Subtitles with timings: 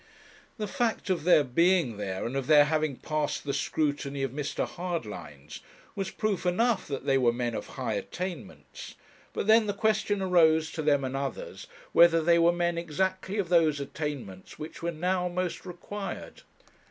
[0.57, 4.67] The fact of their being there, and of their having passed the scrutiny of Mr.
[4.67, 5.59] Hardlines,
[5.95, 8.95] was proof enough that they were men of high attainments;
[9.31, 13.49] but then the question arose to them and others whether they were men exactly of
[13.49, 16.41] those attainments which were now most required.